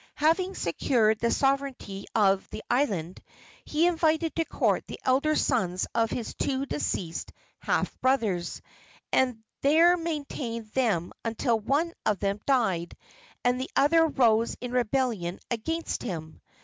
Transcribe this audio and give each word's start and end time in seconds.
Having 0.17 0.55
secured 0.55 1.19
the 1.19 1.29
sovereignty 1.29 2.07
of 2.15 2.49
the 2.49 2.63
island, 2.71 3.21
he 3.65 3.85
invited 3.85 4.35
to 4.35 4.45
court 4.45 4.83
the 4.87 4.99
elder 5.05 5.35
sons 5.35 5.85
of 5.93 6.09
his 6.09 6.33
two 6.33 6.65
deceased 6.65 7.31
half 7.59 7.95
brothers, 8.01 8.63
and 9.13 9.43
there 9.61 9.95
maintained 9.97 10.65
them 10.71 11.11
until 11.23 11.59
one 11.59 11.93
of 12.03 12.17
them 12.17 12.41
died 12.47 12.97
and 13.45 13.61
the 13.61 13.69
other 13.75 14.07
rose 14.07 14.57
in 14.59 14.71
rebellion 14.71 15.39
against 15.51 16.01
him. 16.01 16.41